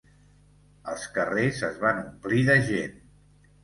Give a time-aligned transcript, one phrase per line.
[0.93, 3.03] ...els carrers es van omplir de gent.